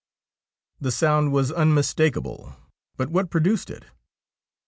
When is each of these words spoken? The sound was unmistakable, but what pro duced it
The 0.79 0.89
sound 0.91 1.31
was 1.31 1.51
unmistakable, 1.51 2.55
but 2.97 3.09
what 3.11 3.29
pro 3.29 3.39
duced 3.41 3.69
it 3.69 3.85